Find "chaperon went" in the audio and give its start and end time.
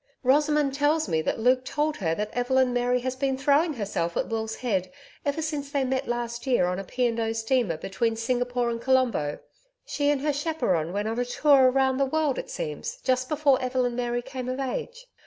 10.33-11.07